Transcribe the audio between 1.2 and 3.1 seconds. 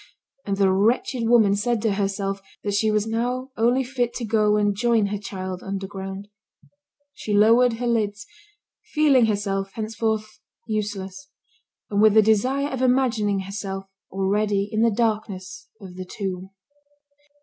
woman said to herself that she was